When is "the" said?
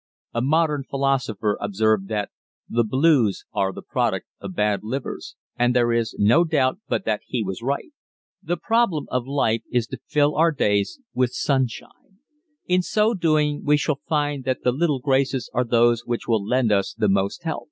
2.67-2.83, 3.71-3.83, 8.41-8.57, 14.63-14.71, 16.95-17.07